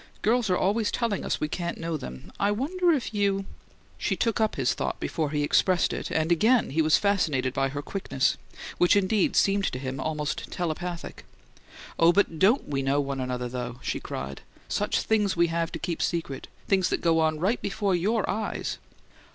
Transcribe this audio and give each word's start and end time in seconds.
"Girls 0.23 0.49
are 0.49 0.57
always 0.57 0.89
telling 0.89 1.23
us 1.23 1.39
we 1.39 1.47
can't 1.47 1.77
know 1.77 1.95
them. 1.95 2.31
I 2.39 2.49
wonder 2.49 2.91
if 2.91 3.13
you" 3.13 3.45
She 3.99 4.15
took 4.15 4.41
up 4.41 4.55
his 4.55 4.73
thought 4.73 4.99
before 4.99 5.29
he 5.29 5.43
expressed 5.43 5.93
it, 5.93 6.09
and 6.09 6.31
again 6.31 6.71
he 6.71 6.81
was 6.81 6.97
fascinated 6.97 7.53
by 7.53 7.69
her 7.69 7.83
quickness, 7.83 8.35
which 8.79 8.95
indeed 8.95 9.35
seemed 9.35 9.65
to 9.65 9.77
him 9.77 9.99
almost 9.99 10.49
telepathic. 10.49 11.23
"Oh, 11.99 12.11
but 12.11 12.39
DON'T 12.39 12.67
we 12.67 12.81
know 12.81 12.99
one 12.99 13.19
another, 13.21 13.47
though!" 13.47 13.77
she 13.83 13.99
cried. 13.99 14.41
"Such 14.67 15.01
things 15.01 15.37
we 15.37 15.49
have 15.49 15.71
to 15.71 15.77
keep 15.77 16.01
secret 16.01 16.47
things 16.67 16.89
that 16.89 17.01
go 17.01 17.19
on 17.19 17.39
right 17.39 17.61
before 17.61 17.93
YOUR 17.93 18.27
eyes!" 18.27 18.79